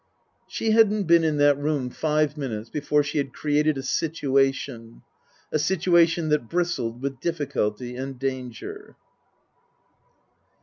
[0.47, 5.03] She hadn't been in that room five minutes before she had created a situation;
[5.51, 8.95] a situation that bristled with difficulty and danger.